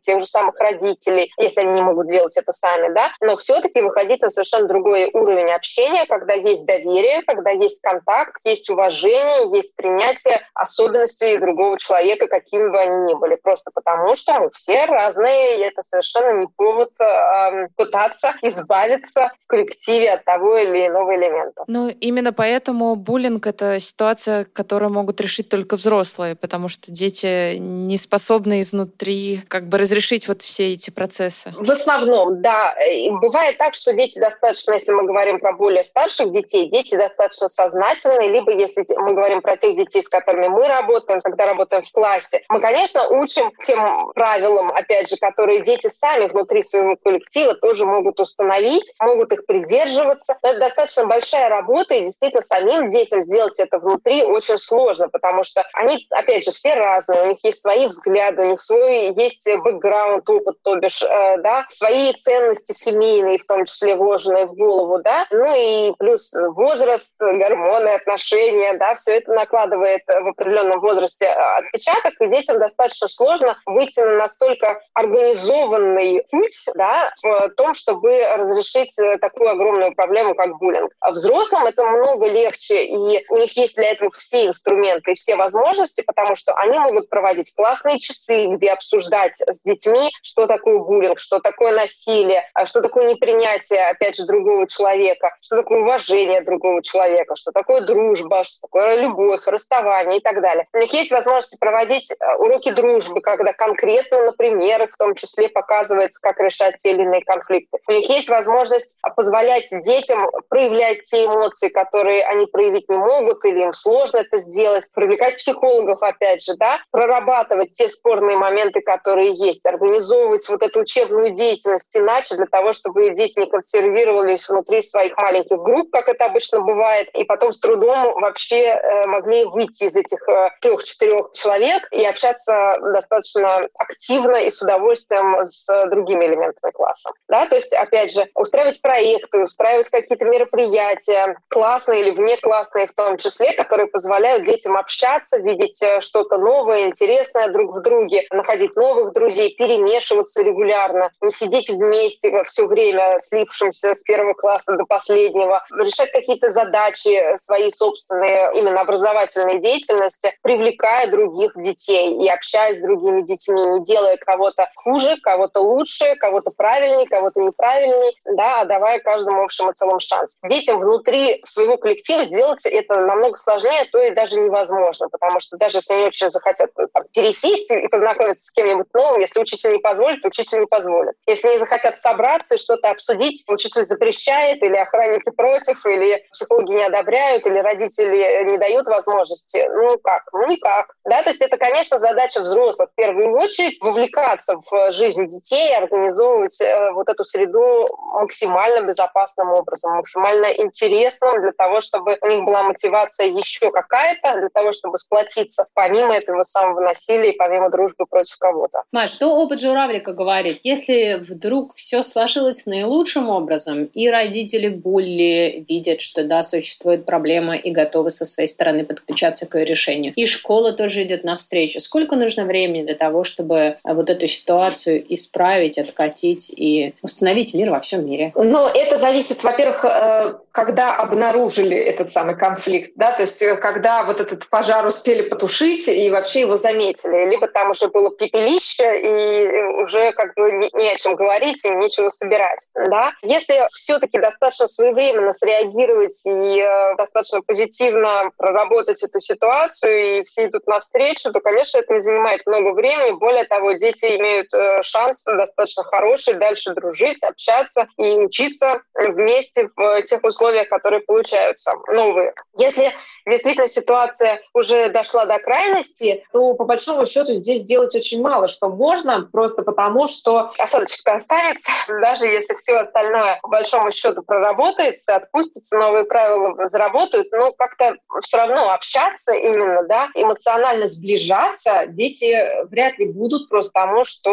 [0.00, 4.22] тех же самых родителей, если они не могут делать это сами, да, но все-таки выходить
[4.22, 10.40] на совершенно другой уровень общения, когда есть доверие, когда есть контакт, есть уважение, есть принятие
[10.54, 15.60] особенностей другого человека, какими бы они ни были, просто потому что мы все разные, и
[15.62, 21.64] это совершенно не повод э, пытаться избавиться в коллективе от того или иного элемента.
[21.66, 27.98] Ну, именно поэтому буллинг— это ситуация, которую могут решить только взрослые, потому что дети не
[27.98, 31.52] способны изнутри как бы разрешить вот все эти процессы.
[31.56, 32.74] В основном, да.
[33.20, 38.30] Бывает так, что дети достаточно, если мы говорим про более старших детей, дети достаточно сознательные,
[38.30, 42.42] либо если мы говорим про тех детей, с которыми мы работаем, когда работаем в классе,
[42.48, 48.20] мы, конечно, учим тем правилам, опять же, которые дети сами внутри своего коллектива тоже могут
[48.20, 50.38] установить, могут их придерживаться.
[50.42, 55.42] Но это достаточно большая работа, и действительно самим детям сделать это внутри очень сложно, потому
[55.42, 59.25] что они, опять же, все разные, у них есть свои взгляды, у них свой есть
[59.56, 65.00] бэкграунд, опыт, то бишь, э, да, свои ценности семейные, в том числе вложенные в голову,
[65.02, 72.14] да, ну и плюс возраст, гормоны, отношения, да, все это накладывает в определенном возрасте отпечаток,
[72.20, 79.50] и детям достаточно сложно выйти на настолько организованный путь, да, в том, чтобы разрешить такую
[79.50, 80.92] огромную проблему, как буллинг.
[81.00, 86.02] А взрослым это много легче, и у них есть для этого все инструменты все возможности,
[86.06, 89.15] потому что они могут проводить классные часы, где обсуждать
[89.46, 94.66] с детьми, что такое буллинг, что такое насилие, а что такое непринятие, опять же, другого
[94.66, 100.40] человека, что такое уважение другого человека, что такое дружба, что такое любовь, расставание и так
[100.40, 100.66] далее.
[100.72, 105.48] У них есть возможность проводить э, уроки дружбы, когда конкретно на примерах в том числе
[105.48, 107.78] показывается, как решать те или иные конфликты.
[107.88, 113.62] У них есть возможность позволять детям проявлять те эмоции, которые они проявить не могут или
[113.62, 119.64] им сложно это сделать, привлекать психологов, опять же, да, прорабатывать те спорные моменты, которые есть,
[119.66, 125.58] организовывать вот эту учебную деятельность иначе для того, чтобы дети не консервировались внутри своих маленьких
[125.58, 130.28] групп, как это обычно бывает, и потом с трудом вообще э, могли выйти из этих
[130.28, 137.10] э, трех-четырех человек и общаться достаточно активно и с удовольствием с другими элементами класса.
[137.28, 137.46] Да?
[137.46, 143.52] То есть, опять же, устраивать проекты, устраивать какие-то мероприятия, классные или внеклассные в том числе,
[143.52, 149.54] которые позволяют детям общаться, видеть э, что-то новое, интересное друг в друге, находить новых друзей,
[149.56, 156.50] перемешиваться регулярно, не сидеть вместе все время, слившимся с первого класса до последнего, решать какие-то
[156.50, 163.82] задачи свои собственные, именно образовательной деятельности, привлекая других детей и общаясь с другими детьми, не
[163.82, 169.98] делая кого-то хуже, кого-то лучше, кого-то правильнее, кого-то неправильнее, да, а давая каждому общему целом
[169.98, 170.38] шанс.
[170.48, 175.78] Детям внутри своего коллектива сделать это намного сложнее, то и даже невозможно, потому что даже
[175.78, 179.78] если они очень захотят ну, там, пересесть и познакомиться с кем-нибудь новым, если учитель не
[179.78, 181.14] позволит, учитель не позволит.
[181.26, 186.84] Если они захотят собраться и что-то обсудить, учитель запрещает, или охранники против, или психологи не
[186.84, 189.66] одобряют, или родители не дают возможности.
[189.68, 190.22] Ну как?
[190.32, 190.94] Ну никак.
[191.04, 196.60] Да, то есть это, конечно, задача взрослых в первую очередь вовлекаться в жизнь детей, организовывать
[196.60, 202.62] э, вот эту среду максимально безопасным образом, максимально интересным для того, чтобы у них была
[202.62, 208.36] мотивация еще какая-то, для того, чтобы сплотиться помимо этого самого насилия и помимо дружбы против
[208.66, 208.86] кого-то.
[208.92, 210.60] Маш, что опыт журавлика говорит?
[210.62, 217.70] Если вдруг все сложилось наилучшим образом, и родители Булли видят, что да, существует проблема и
[217.70, 222.44] готовы со своей стороны подключаться к ее решению, и школа тоже идет навстречу, сколько нужно
[222.44, 228.32] времени для того, чтобы вот эту ситуацию исправить, откатить и установить мир во всем мире?
[228.34, 234.04] Ну, это зависит, во-первых, э, когда обнаружили этот самый конфликт, да, то есть э, когда
[234.04, 239.82] вот этот пожар успели потушить и вообще его заметили, либо там уже было пепелище и
[239.82, 243.12] уже как бы не, не о чем говорить и нечего собирать, да.
[243.22, 250.66] Если все-таки достаточно своевременно среагировать и э, достаточно позитивно проработать эту ситуацию и все идут
[250.66, 253.12] навстречу, то, конечно, это не занимает много времени.
[253.12, 260.02] Более того, дети имеют э, шанс достаточно хороший дальше дружить, общаться и учиться вместе в
[260.02, 262.34] тех условиях, которые получаются новые.
[262.56, 262.94] Если
[263.26, 268.68] действительно ситуация уже дошла до крайности, то по большому счету здесь делать очень мало, что
[268.68, 275.76] можно, просто потому что осадочек-то останется, даже если все остальное по большому счету проработается, отпустится,
[275.76, 283.06] новые правила заработают, но как-то все равно общаться именно, да, эмоционально сближаться дети вряд ли
[283.06, 284.30] будут просто потому, что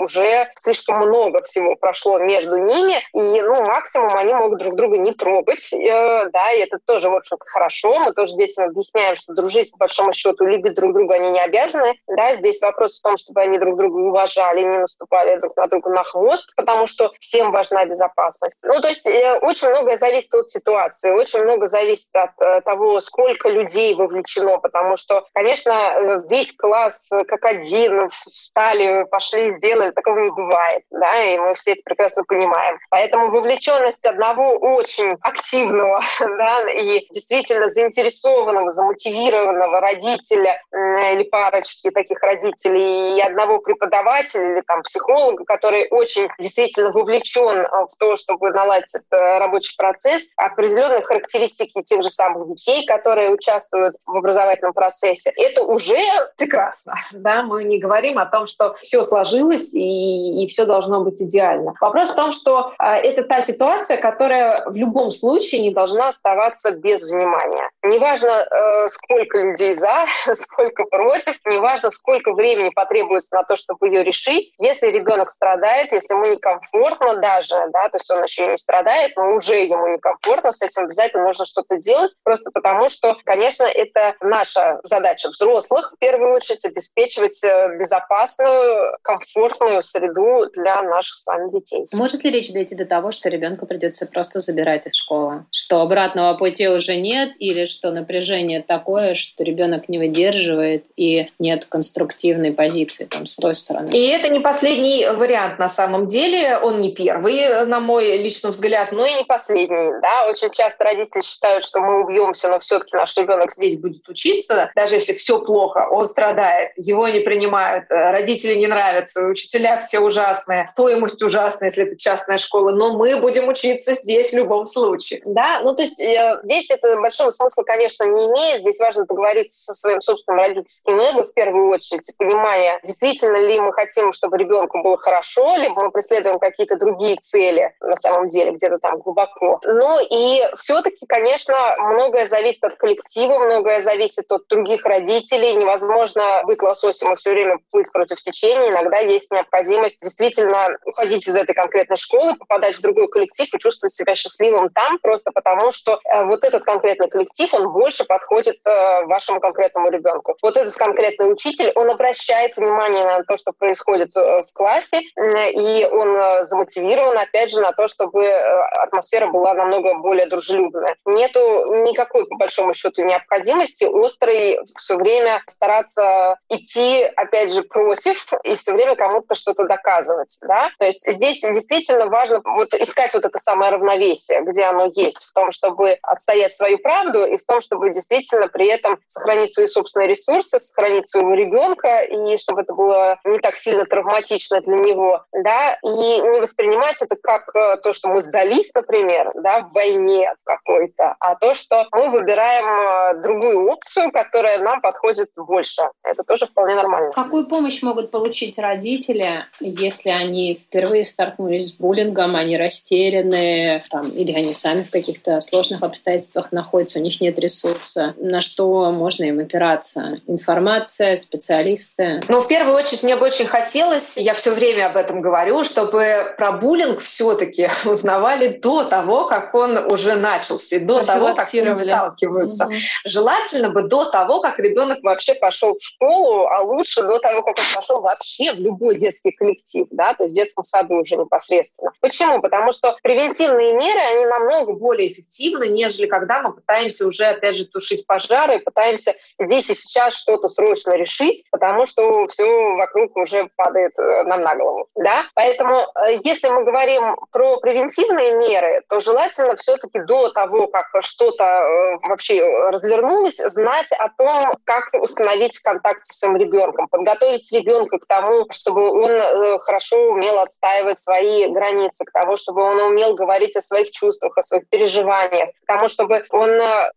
[0.00, 5.12] уже слишком много всего прошло между ними, и, ну, максимум они могут друг друга не
[5.12, 7.98] трогать, э, да, и это тоже, в общем-то, хорошо.
[8.00, 12.00] Мы тоже детям объясняем, что дружить, по большому счету, любить друг друга они не обязаны,
[12.06, 15.90] да, здесь вопрос в том, чтобы они друг друга уважали, не наступали друг на друга
[15.90, 18.60] на хвост, потому что всем важна безопасность.
[18.64, 23.00] Ну, то есть э, очень многое зависит от ситуации, очень много зависит от э, того,
[23.00, 30.30] сколько людей вовлечено, потому что, конечно, весь класс как один встали, пошли, сделали, такого не
[30.30, 32.78] бывает, да, и мы все это прекрасно понимаем.
[32.90, 43.18] Поэтому вовлеченность одного очень активного да, и действительно заинтересованного, замотивированного родителя или парочки таких родителей
[43.18, 48.94] и одного преподавателя или там психолога, который очень действительно вовлечен э, в то, чтобы наладить
[48.94, 55.62] этот рабочий процесс, определенные характеристики тех же самых детей, которые участвуют в образовательном процессе, это
[55.62, 55.98] уже
[56.36, 56.94] прекрасно.
[57.20, 57.42] Да?
[57.42, 61.74] Мы не говорим о том, что все сложилось и, и все должно быть идеально.
[61.80, 66.72] Вопрос в том, что э, это та ситуация, которая в любом случае не должна оставаться
[66.72, 67.68] без внимания.
[67.82, 72.70] Неважно, э, сколько людей за, сколько против, неважно, сколько времени
[73.20, 74.52] потребуется на то, чтобы ее решить.
[74.58, 79.34] Если ребенок страдает, если ему некомфортно даже, да, то есть он еще не страдает, но
[79.34, 84.80] уже ему некомфортно, с этим обязательно нужно что-то делать, просто потому что, конечно, это наша
[84.84, 91.86] задача взрослых, в первую очередь, обеспечивать э, безопасную, комфортную среду для наших с вами детей.
[91.92, 95.44] Может ли речь дойти до того, что ребенка придется просто забирать из школы?
[95.50, 101.66] Что обратного пути уже нет или что напряжение такое, что ребенок не выдерживает и нет
[101.66, 103.90] конструктивной позиции там с той стороны?
[103.90, 106.58] И это не последний вариант на самом деле.
[106.58, 110.00] Он не первый, на мой личный взгляд, но и не последний.
[110.00, 110.26] Да?
[110.28, 114.70] Очень часто родители считают, что мы убьемся, но все-таки наш ребенок здесь будет учиться.
[114.74, 120.66] Даже если все плохо, он страдает, его не принимают, родители не нравятся, учителя все ужасные,
[120.66, 125.20] стоимость ужасная, если это частная школа, но мы будем учиться здесь в любом случае.
[125.24, 128.62] Да, ну то есть э, здесь это большого смысла, конечно, не имеет.
[128.62, 133.72] Здесь важно договориться со своим собственным родительским эго в первую очередь, понимая, действительно ли мы
[133.72, 138.78] хотим, чтобы ребенку было хорошо, либо мы преследуем какие-то другие цели на самом деле, где-то
[138.78, 139.60] там глубоко.
[139.64, 145.54] Ну и все-таки, конечно, многое зависит от коллектива, многое зависит от других родителей.
[145.54, 148.70] Невозможно быть лососем и все время плыть против течения.
[148.70, 153.94] Иногда есть необходимость действительно уходить из этой конкретной школы, попадать в другой коллектив и чувствовать
[153.94, 159.04] себя счастливым там, просто потому что э, вот этот конкретный коллектив, он больше подходит э,
[159.04, 160.36] вашему конкретному ребенку.
[160.42, 165.88] Вот этот конкретный учитель, он обращает внимание на то, что происходит э, в классе, и
[165.90, 170.96] он замотивирован, опять же, на то, чтобы атмосфера была намного более дружелюбная.
[171.04, 171.40] Нету
[171.82, 178.72] никакой, по большому счету, необходимости острой все время стараться идти, опять же, против и все
[178.72, 180.38] время кому-то что-то доказывать.
[180.42, 180.70] Да?
[180.78, 185.32] То есть здесь действительно важно вот искать вот это самое равновесие, где оно есть, в
[185.32, 190.08] том, чтобы отстоять свою правду и в том, чтобы действительно при этом сохранить свои собственные
[190.08, 195.78] ресурсы, сохранить своего ребенка, и чтобы это было не так сильно травматично для него, да,
[195.82, 200.44] и не воспринимать это как э, то, что мы сдались, например, да, в войне в
[200.44, 205.82] какой-то, а то, что мы выбираем э, другую опцию, которая нам подходит больше.
[206.02, 207.12] Это тоже вполне нормально.
[207.12, 214.32] Какую помощь могут получить родители, если они впервые столкнулись с буллингом, они растеряны, там, или
[214.32, 219.40] они сами в каких-то сложных обстоятельствах находятся, у них нет ресурса, на что можно им
[219.40, 220.20] опираться?
[220.26, 222.20] Информация, специалисты?
[222.28, 226.34] Ну, в первую очередь, мне бы очень хотелось, я все время об этом говорю, чтобы
[226.36, 231.74] про буллинг все-таки узнавали до того, как он уже начался, до того, как с ним
[231.74, 232.66] сталкиваются.
[232.66, 232.74] Угу.
[233.04, 237.58] Желательно бы до того, как ребенок вообще пошел в школу, а лучше до того, как
[237.58, 241.92] он пошел вообще в любой детский коллектив, да, то есть в детском саду уже непосредственно.
[242.00, 242.40] Почему?
[242.40, 247.64] Потому что превентивные меры, они намного более эффективно, нежели когда мы пытаемся уже, опять же,
[247.64, 252.44] тушить пожары, пытаемся здесь и сейчас что-то срочно решить, потому что все
[252.76, 254.86] вокруг уже падает э, нам на голову.
[254.96, 255.24] Да?
[255.34, 261.44] Поэтому, э, если мы говорим про превентивные меры, то желательно все-таки до того, как что-то
[261.44, 268.06] э, вообще развернулось, знать о том, как установить контакт с своим ребенком, подготовить ребенка к
[268.06, 273.62] тому, чтобы он хорошо умел отстаивать свои границы, к тому, чтобы он умел говорить о
[273.62, 276.50] своих чувствах, о своих переживаниях, к тому, чтобы он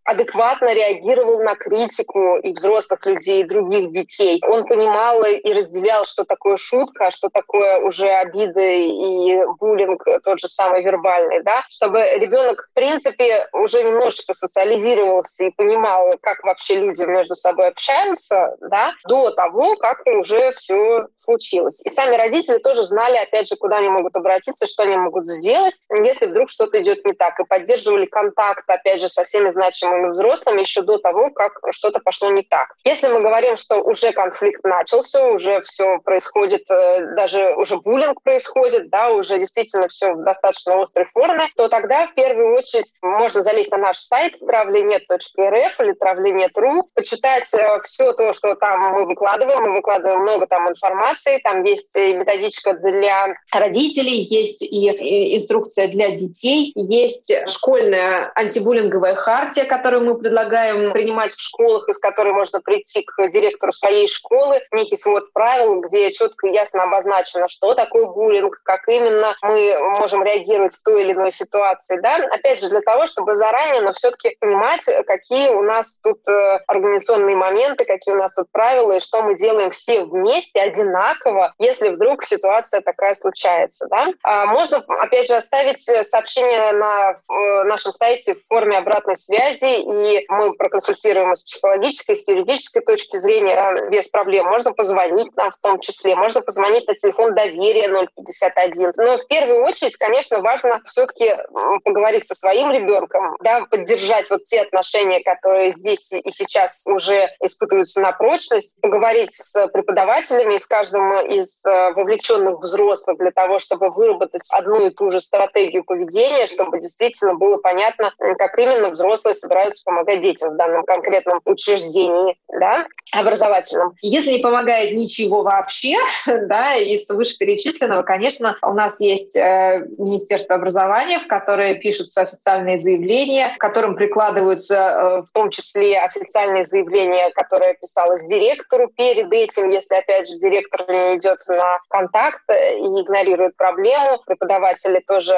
[0.04, 4.42] адекватно реагировал на критику и взрослых людей, и других детей.
[4.48, 10.40] Он понимал и разделял, что такое шутка, а что такое уже обиды и буллинг, тот
[10.40, 16.76] же самый вербальный, да, чтобы ребенок, в принципе, уже немножечко социализировался и понимал, как вообще
[16.76, 21.82] люди между собой общаются, да, до того, как уже все случилось.
[21.86, 25.74] И сами родители тоже знали, опять же, куда они могут обратиться, что они могут сделать,
[25.90, 30.62] если вдруг что-то идет не так, и поддерживали контакт, опять же, со всеми значимыми взрослыми
[30.62, 32.74] еще до того, как что-то пошло не так.
[32.86, 38.90] Если мы говорим, что уже конфликт начался, уже все происходит, э, даже уже буллинг происходит,
[38.90, 43.72] да, уже действительно все в достаточно острой форме, то тогда в первую очередь можно залезть
[43.72, 49.64] на наш сайт травленет.рф или травленет.ру, почитать э, все то, что там мы выкладываем.
[49.64, 56.12] Мы выкладываем много там информации, там есть и методичка для родителей, есть и инструкция для
[56.12, 63.04] детей, есть школьная антибуллинговая хартия, которую мы предлагаем принимать в школах, из которой можно прийти
[63.04, 68.62] к директору своей школы, некий свод правил, где четко и ясно обозначено, что такое буллинг,
[68.64, 72.00] как именно мы можем реагировать в той или иной ситуации.
[72.02, 72.18] Да?
[72.32, 77.36] Опять же, для того, чтобы заранее, но все-таки понимать, какие у нас тут э, организационные
[77.36, 82.24] моменты, какие у нас тут правила, и что мы делаем все вместе одинаково, если вдруг
[82.24, 83.88] ситуация такая случается.
[83.90, 84.08] Да?
[84.24, 90.26] А можно, опять же, оставить сообщение на э, нашем сайте в форме обратной связи, и
[90.30, 94.48] мы проконсультируем с психологической, с юридической точки зрения без проблем.
[94.48, 95.03] Можно позвонить
[95.36, 98.94] нам в том числе, можно позвонить на телефон доверия 051.
[98.98, 101.36] Но в первую очередь, конечно, важно все-таки
[101.84, 108.02] поговорить со своим ребенком, да, поддержать вот те отношения, которые здесь и сейчас уже испытываются
[108.02, 114.48] на прочность, поговорить с преподавателями, с каждым из э, вовлеченных взрослых для того, чтобы выработать
[114.52, 120.22] одну и ту же стратегию поведения, чтобы действительно было понятно, как именно взрослые собираются помогать
[120.22, 123.94] детям в данном конкретном учреждении да, образовательном.
[124.02, 131.20] Если не помогает ничего вообще, да, из вышеперечисленного, конечно, у нас есть э, Министерство образования,
[131.20, 137.76] в которое пишутся официальные заявления, к которым прикладываются э, в том числе официальные заявления, которые
[137.76, 144.22] писалось директору перед этим, если, опять же, директор не идет на контакт и игнорирует проблему,
[144.26, 145.36] преподаватели тоже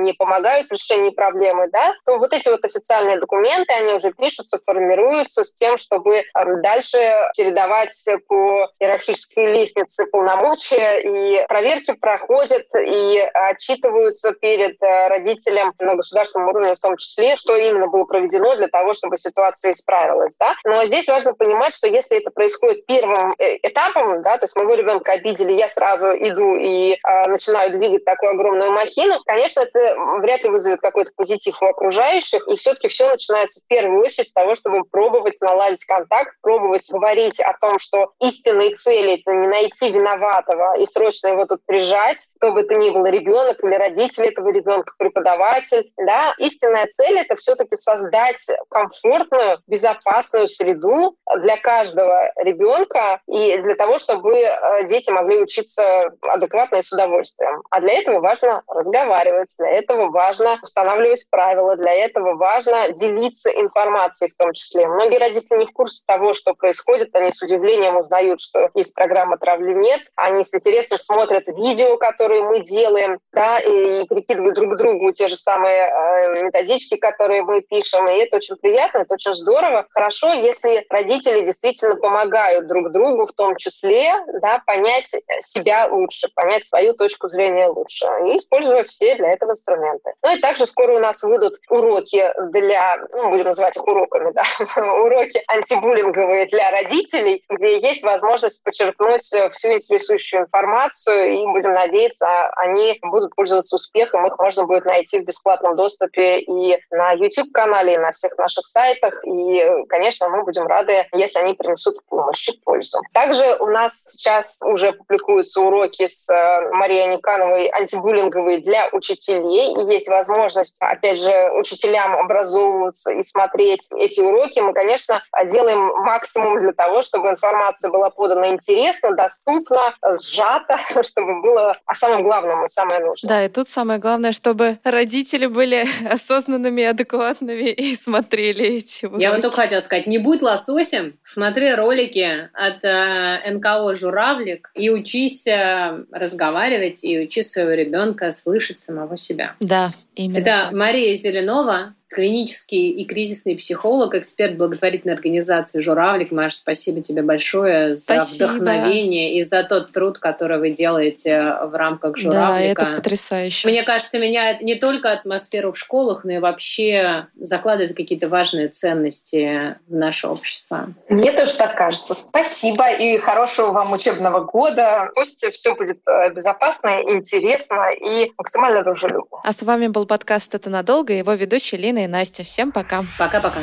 [0.00, 4.58] не помогают в решении проблемы, да, то вот эти вот официальные документы, они уже пишутся,
[4.64, 6.22] формируются с тем, чтобы э,
[6.62, 6.98] дальше
[7.36, 7.94] передавать
[8.28, 16.74] по иерархической лестнице полномочия, и проверки проходят и отчитываются перед э, родителем на государственном уровне
[16.74, 20.36] в том числе, что именно было проведено для того, чтобы ситуация исправилась.
[20.38, 20.54] Да?
[20.64, 24.74] Но здесь важно понимать, что если это происходит первым э, этапом, да, то есть моего
[24.74, 30.42] ребенка обидели, я сразу иду и э, начинаю двигать такую огромную махину, конечно, это вряд
[30.44, 34.54] ли вызовет какой-то позитив у окружающих, и все-таки все начинается в первую очередь с того,
[34.54, 38.12] чтобы пробовать наладить контакт, пробовать говорить о том, что
[38.60, 42.90] истинные цели— это не найти виноватого и срочно его тут прижать, кто бы это ни
[42.90, 45.92] был, ребенок или родители этого ребенка, преподаватель.
[45.96, 46.34] Да?
[46.38, 54.36] Истинная цель— это все-таки создать комфортную, безопасную среду для каждого ребенка и для того, чтобы
[54.36, 57.62] э, дети могли учиться адекватно и с удовольствием.
[57.70, 64.30] А для этого важно разговаривать, для этого важно устанавливать правила, для этого важно делиться информацией
[64.30, 64.86] в том числе.
[64.86, 69.38] Многие родители не в курсе того, что происходит, они с удивлением узнают, что есть программа
[69.38, 75.12] «Травли нет», они с интересом смотрят видео, которые мы делаем, да, и перекидывают друг другу
[75.12, 79.86] те же самые э, методички, которые мы пишем, и это очень приятно, это очень здорово.
[79.90, 86.64] Хорошо, если родители действительно помогают друг другу, в том числе, да, понять себя лучше, понять
[86.64, 90.10] свою точку зрения лучше, используя все для этого инструменты.
[90.22, 94.42] Ну и также скоро у нас выйдут уроки для, ну, будем называть их уроками, да,
[95.04, 102.98] уроки антибуллинговые для родителей, где есть возможность почерпнуть всю интересующую информацию, и будем надеяться, они
[103.02, 108.12] будут пользоваться успехом, их можно будет найти в бесплатном доступе и на YouTube-канале, и на
[108.12, 113.00] всех наших сайтах, и, конечно, мы будем рады, если они принесут помощь и пользу.
[113.12, 119.92] Также у нас сейчас уже публикуются уроки с э, Марией Никановой антибуллинговые для учителей, и
[119.92, 126.60] есть возможность возможность, опять же, учителям образовываться и смотреть эти уроки, мы, конечно, делаем максимум
[126.60, 132.68] для того, чтобы информация была подана интересно, доступно, сжато, чтобы было о самом главном и
[132.68, 133.28] самое нужное.
[133.28, 139.22] Да, и тут самое главное, чтобы родители были осознанными, адекватными и смотрели эти уроки.
[139.22, 144.90] Я вот только хотела сказать, не будь лососем, смотри ролики от э, НКО «Журавлик» и
[144.90, 149.56] учись э, разговаривать, и учи своего ребенка слышать самого себя.
[149.60, 150.38] Да, именно.
[150.38, 156.32] Это Мария Зеленова, клинический и кризисный психолог, эксперт благотворительной организации «Журавлик».
[156.32, 158.46] Маша, спасибо тебе большое за спасибо.
[158.48, 162.82] вдохновение и за тот труд, который вы делаете в рамках «Журавлика».
[162.82, 163.68] Да, это потрясающе.
[163.68, 169.76] Мне кажется, меняет не только атмосферу в школах, но и вообще закладывает какие-то важные ценности
[169.86, 170.92] в наше общество.
[171.08, 172.14] Мне тоже так кажется.
[172.14, 175.10] Спасибо и хорошего вам учебного года.
[175.14, 179.38] Пусть все будет э, безопасно, интересно и максимально дружелюбно.
[179.44, 182.44] А с вами был подкаст «Это надолго» его ведущая Лина и Настя.
[182.44, 183.04] Всем пока.
[183.18, 183.60] Пока-пока.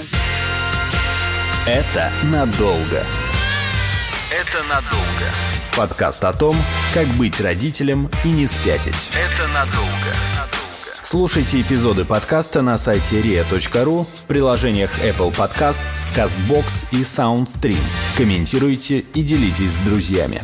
[1.65, 3.03] Это надолго.
[4.31, 5.25] Это надолго.
[5.75, 6.55] Подкаст о том,
[6.93, 8.95] как быть родителем и не спятить.
[9.15, 10.51] Это надолго.
[11.09, 17.79] Слушайте эпизоды подкаста на сайте ria.ru в приложениях Apple Podcasts, CastBox и SoundStream.
[18.17, 20.41] Комментируйте и делитесь с друзьями.